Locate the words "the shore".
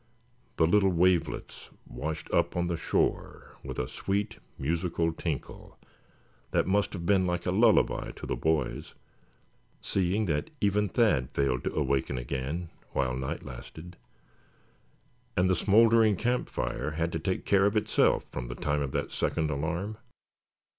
2.65-3.57